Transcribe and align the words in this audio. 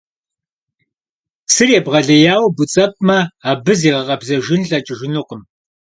Псыр 1.47 1.69
ебгъэлейуэ 1.77 2.47
буцӀэпӀмэ, 2.55 3.19
абы 3.49 3.73
зигъэкъэбзэжын 3.79 4.61
лъэкӀыжынукъым. 4.69 5.41